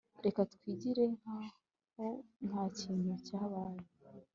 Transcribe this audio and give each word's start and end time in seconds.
reka 0.25 0.41
twigire 0.53 1.03
nkaho 1.19 1.43
ntakintu 2.47 3.13
cyabaye 3.27 3.83